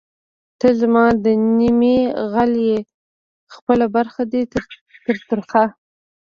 ته 0.59 0.67
زما 0.81 1.05
د 1.25 1.25
نیمې 1.57 1.97
غل 2.31 2.53
ئې 2.67 2.77
خپله 3.53 3.85
برخه 3.95 4.23
دی 4.31 4.41
تر 5.07 5.15
ترخه 5.29 5.63